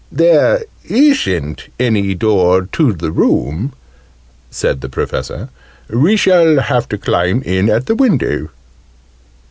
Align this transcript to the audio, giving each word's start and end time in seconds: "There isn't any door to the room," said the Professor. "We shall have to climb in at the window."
"There 0.11 0.63
isn't 0.89 1.67
any 1.79 2.15
door 2.15 2.65
to 2.71 2.91
the 2.91 3.11
room," 3.11 3.73
said 4.49 4.81
the 4.81 4.89
Professor. 4.89 5.49
"We 5.91 6.17
shall 6.17 6.59
have 6.61 6.89
to 6.89 6.97
climb 6.97 7.43
in 7.43 7.69
at 7.69 7.85
the 7.85 7.93
window." 7.93 8.49